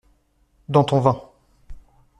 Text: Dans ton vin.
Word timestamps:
Dans 0.67 0.83
ton 0.83 0.99
vin. 0.99 1.21